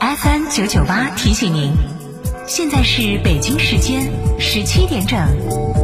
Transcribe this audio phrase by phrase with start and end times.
[0.00, 1.72] FM 九九八提醒您，
[2.46, 5.83] 现在是北京时间十七点整。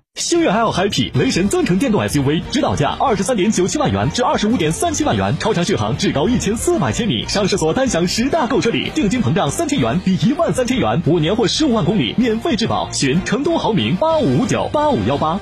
[0.21, 15.39] 星越 L Happy 雷神增程电动 SUV，指导价二十三点九七万元至二十五点三七万元，超长续航至高一千四百千米，上市所单享十大购车礼，定金膨胀三千元抵一万三千元，五年或十五万公里免费质保，选成都豪明八五五九八五幺八。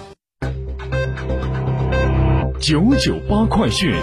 [2.62, 3.94] 九九八快讯。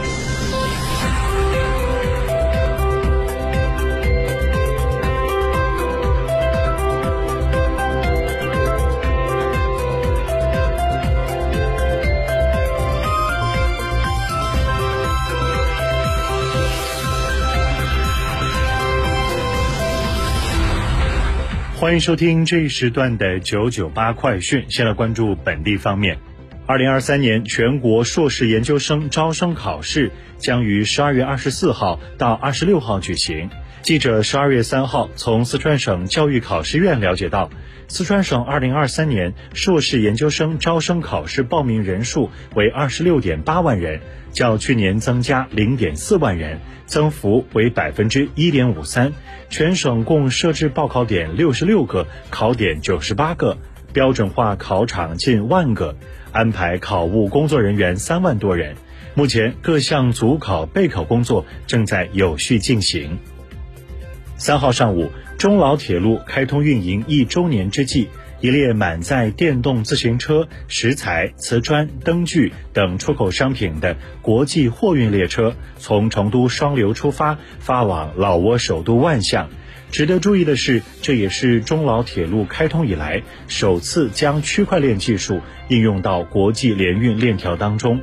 [21.86, 24.66] 欢迎收听这一时段的九九八快讯。
[24.68, 26.18] 先来关注本地方面。
[26.66, 33.50] 二零二三年全国硕士研究生招生考试将于十二月二十四号到二十六号举行。
[33.86, 37.50] 记者十二月三号从四川省教育考试院了解到，
[37.86, 44.00] 四川省二零二三年硕士研究生招生考试报名人数为二十六点八万人，
[44.32, 49.12] 较去年增加零点四万人，增幅为百分之一点五三。
[49.50, 53.56] 全省共设置报考点六十六个，考点九十八个，
[53.92, 55.94] 标准化考场近万个，
[56.32, 58.74] 安排考务工作人员三万多人。
[59.14, 63.16] 目前各项组考备考工作正在有序进行。
[64.38, 68.08] 三号上午，中老铁路开通运营一周年之际，
[68.42, 79.48] 一列满载电动自行车、石材、瓷砖、灯具等出口商品的国际货运列车从成都双流出发，发往老挝首都万象。
[79.90, 88.02] 值得注意的是，这也是中老铁路开通以来首次将区块链技术应用到国际联运链条当中。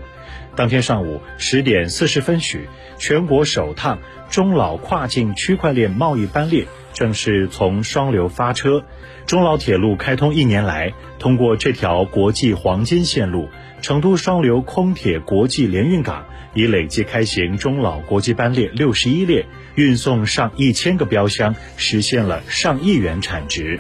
[0.56, 2.68] 当天上午十点四十分许，
[2.98, 4.00] 全国首趟
[4.34, 8.84] 中老跨境区块链贸易班列正式从双流发车。
[9.28, 13.48] 中老铁路开通一年来，通过这条国际黄金线路，
[13.84, 19.46] 成都双流空铁国际联运港已累计开行中老国际班列六十一列，
[19.76, 23.80] 运送上一千个标箱，实现了上亿元产值。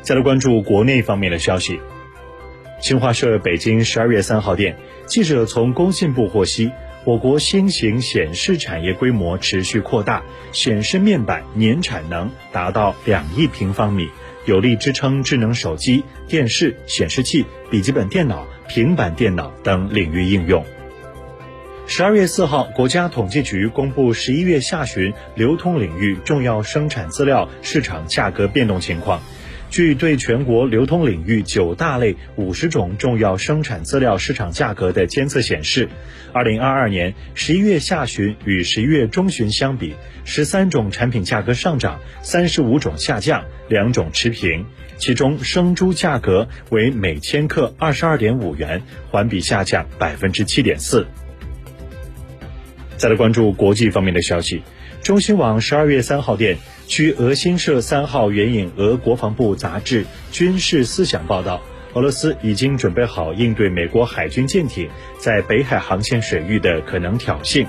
[0.00, 1.78] 再来关注国内方面的消息。
[2.80, 6.70] 新华社北京十二月三号电，记者从工信部获悉，
[7.04, 10.22] 我国新型显示产业规模持续扩大，
[10.52, 14.10] 显示面板年产能达到两亿平方米，
[14.44, 20.62] 有力支撑智能手机、电视、显示器、笔记本电脑、平板电脑等领域应用。
[21.86, 29.22] 十二月四号，国家统计局公布十一月下旬流通领域重要生产资料市场价格变动情况。
[29.70, 35.88] 据对全国流通领域九大类五十种重要生产资料市场价格的监测显示，
[36.32, 39.94] 二零二二年十一月下旬与十一月中旬相比，
[40.24, 44.66] 十三种产品价格上涨，三十五种下降，两种持平。
[44.98, 51.06] 其中，生猪价格为每千克二十二点五元，环比下降百分之七点四。
[53.00, 54.62] 再来关注国际方面的消息，
[55.02, 56.58] 中新网十二月三号电。
[56.86, 61.62] 据俄新社三号援引俄国防部杂志《军事思想》报道，
[61.94, 67.66] 俄罗斯已经准备好应对美国海军舰艇在北海航线水域的可能挑衅。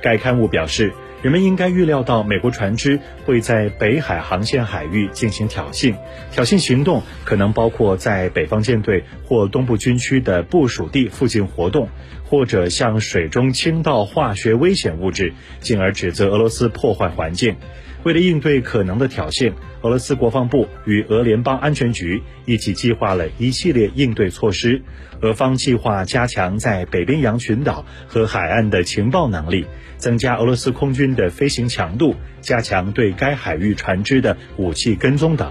[0.00, 5.96] 该刊物表示，人们应该预料到美国船只会在北海航线海域进行挑衅，
[6.30, 11.88] 挑衅行动可能包括在北方舰队或东部军区的部署地附近活动，
[12.24, 17.56] 或者向水中倾倒化学危险物质，进而指责俄罗斯破坏环境。
[18.04, 19.52] 为了应对可能的挑衅，
[19.82, 24.82] 俄罗斯国防部与俄联邦安全局一起计划了一系列应对措施。
[25.20, 29.66] 俄方计划加强在北冰洋群岛和海岸的情报能力，
[29.96, 35.50] 增加俄罗斯空军的飞行强度，加强对该海域船只的武器跟踪等。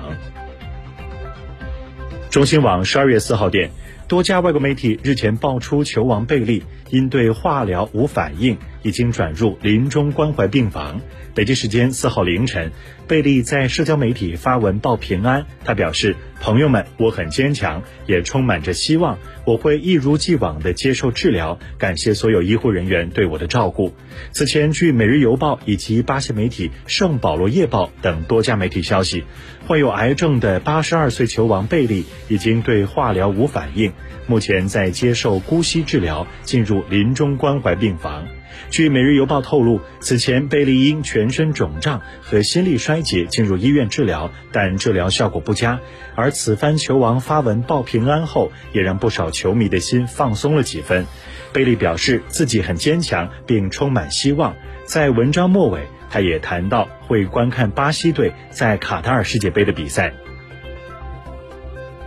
[2.29, 3.71] 中新网十二月四号电，
[4.07, 11.01] 多家外国媒体日前爆出球王贝利因对化疗无反应，已经转入临终关怀病房。
[11.33, 12.71] 北京时间四号凌晨，
[13.07, 15.45] 贝利在社交媒体发文报平安。
[15.63, 19.19] 他表示：“朋友们，我很坚强，也充满着希望。
[19.45, 21.59] 我会一如既往地接受治疗。
[21.77, 23.93] 感谢所有医护人员对我的照顾。”
[24.33, 29.23] 此前，据《每日邮报》以及巴西媒体《圣保罗夜报》等多家媒体消息，
[29.67, 33.93] 患有癌症的八十二岁球王贝利已经对化疗无反应，
[34.25, 38.27] 目前在接受姑息治疗，进入临终关怀病房。
[38.69, 45.79] 据《每日邮报》透露，此前贝利因全身肿胀和心力衰竭进入医院治疗，但治疗效果不佳。
[46.15, 51.05] 而此番球王发文报平安后，也让不少球迷的心放松了几分。
[51.53, 54.55] 贝利表示自己很坚强，并充满希望。
[54.85, 60.13] 在文章末尾，他也谈到会观看巴西队在卡塔尔世界杯的比赛。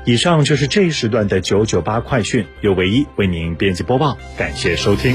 [0.07, 5.15] 以上就是这一时段的九九八快讯，由唯一为您编辑播报，感谢收听。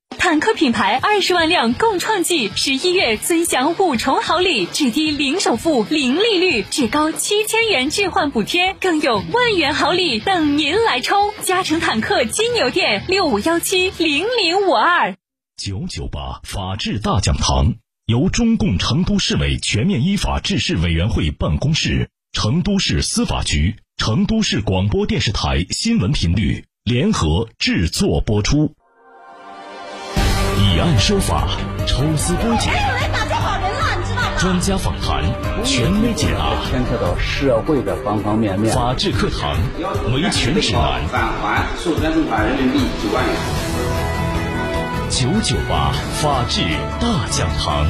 [0.23, 11.33] 坦克品牌二十万辆共创季，十一月尊享五重好礼：至低零首付、零利率，至高七千元置换补贴，更有万元好礼等您来抽！
[11.41, 15.17] 嘉诚坦克金牛店六五幺七零零五二
[15.57, 17.73] 九九八法治大讲堂
[18.05, 28.75] 由中共成都市委全面依法治市委员会办公室、成都市司法局、成都市广播电视台新闻频率联合制作播出。
[30.81, 31.47] 以案说法，
[31.85, 32.73] 抽丝剥茧，
[34.39, 35.23] 专家访谈，
[35.63, 38.73] 权威解答，牵涉到社会的方方面面。
[38.73, 39.55] 法治课堂，
[40.11, 40.99] 维权指南。
[41.07, 43.35] 返还授权存款人民币九万元。
[45.11, 46.63] 九九八法治
[46.99, 47.85] 大讲堂。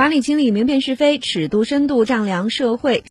[0.00, 2.98] 管理清理，明辨是非，尺度深度丈量社会。